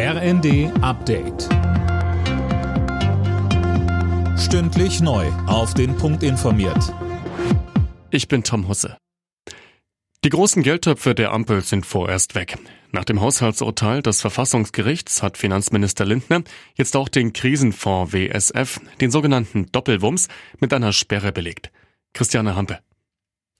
[0.00, 1.48] RND Update.
[4.38, 5.26] Stündlich neu.
[5.48, 6.94] Auf den Punkt informiert.
[8.12, 8.96] Ich bin Tom Husse.
[10.22, 12.58] Die großen Geldtöpfe der Ampel sind vorerst weg.
[12.92, 16.44] Nach dem Haushaltsurteil des Verfassungsgerichts hat Finanzminister Lindner
[16.76, 20.28] jetzt auch den Krisenfonds WSF, den sogenannten Doppelwumms,
[20.60, 21.72] mit einer Sperre belegt.
[22.14, 22.78] Christiane Hampe.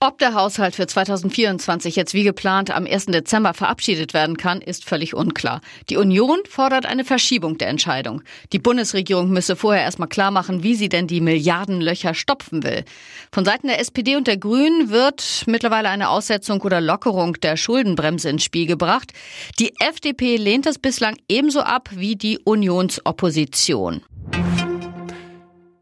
[0.01, 3.07] Ob der Haushalt für 2024 jetzt wie geplant am 1.
[3.07, 5.61] Dezember verabschiedet werden kann, ist völlig unklar.
[5.91, 8.23] Die Union fordert eine Verschiebung der Entscheidung.
[8.53, 12.84] Die Bundesregierung müsse vorher erstmal klar machen, wie sie denn die Milliardenlöcher stopfen will.
[13.33, 18.30] Von Seiten der SPD und der Grünen wird mittlerweile eine Aussetzung oder Lockerung der Schuldenbremse
[18.30, 19.12] ins Spiel gebracht.
[19.59, 24.03] Die FDP lehnt das bislang ebenso ab wie die Unionsopposition.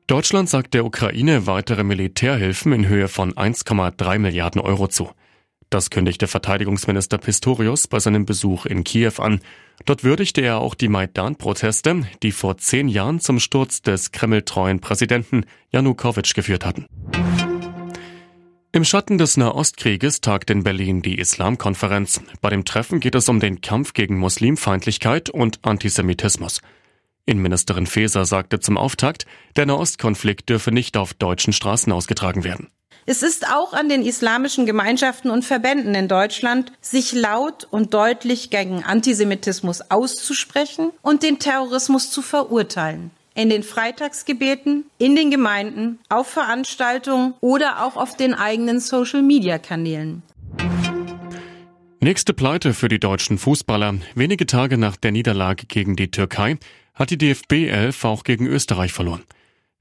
[0.06, 5.10] Deutschland sagt der Ukraine weitere Militärhilfen in Höhe von 1,3 Milliarden Euro zu.
[5.69, 9.41] Das kündigte Verteidigungsminister Pistorius bei seinem Besuch in Kiew an.
[9.84, 15.45] Dort würdigte er auch die Maidan-Proteste, die vor zehn Jahren zum Sturz des kremltreuen Präsidenten
[15.73, 16.87] Janukowitsch geführt hatten.
[18.71, 22.21] Im Schatten des Nahostkrieges tagt in Berlin die Islamkonferenz.
[22.40, 26.60] Bei dem Treffen geht es um den Kampf gegen Muslimfeindlichkeit und Antisemitismus.
[27.27, 32.68] Innenministerin Faeser sagte zum Auftakt, der Nahostkonflikt dürfe nicht auf deutschen Straßen ausgetragen werden.
[33.05, 38.51] Es ist auch an den islamischen Gemeinschaften und Verbänden in Deutschland, sich laut und deutlich
[38.51, 43.10] gegen Antisemitismus auszusprechen und den Terrorismus zu verurteilen.
[43.35, 50.23] In den Freitagsgebeten, in den Gemeinden, auf Veranstaltungen oder auch auf den eigenen Social-Media-Kanälen.
[52.01, 53.96] Nächste Pleite für die deutschen Fußballer.
[54.15, 56.57] Wenige Tage nach der Niederlage gegen die Türkei
[56.97, 59.23] hat die DFB 11 auch gegen Österreich verloren.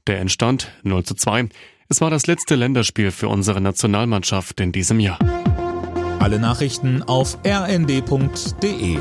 [0.06, 1.50] Der entstand 0 zu 2.
[1.90, 5.18] Es war das letzte Länderspiel für unsere Nationalmannschaft in diesem Jahr.
[6.20, 9.00] Alle Nachrichten auf rnd.de